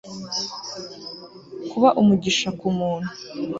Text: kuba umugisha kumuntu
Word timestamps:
kuba 1.69 1.89
umugisha 2.01 2.49
kumuntu 2.59 3.11